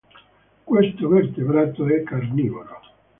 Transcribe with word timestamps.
Questo 0.63 1.07
vertebrato 1.09 1.85
è 1.85 2.01
carnivoro. 2.01 2.81